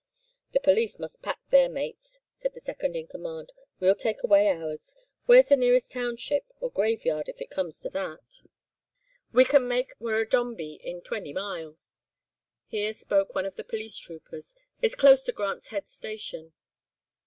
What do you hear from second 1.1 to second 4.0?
pack their mates,' said the second in command, 'we'll